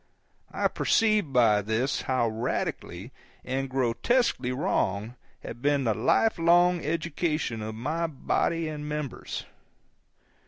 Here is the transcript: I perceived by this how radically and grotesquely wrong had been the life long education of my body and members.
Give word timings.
I 0.51 0.67
perceived 0.67 1.31
by 1.31 1.61
this 1.61 2.01
how 2.01 2.27
radically 2.27 3.11
and 3.45 3.69
grotesquely 3.69 4.51
wrong 4.51 5.13
had 5.43 5.61
been 5.61 5.83
the 5.83 5.93
life 5.93 6.39
long 6.39 6.83
education 6.83 7.61
of 7.61 7.75
my 7.75 8.07
body 8.07 8.67
and 8.67 8.89
members. 8.89 9.45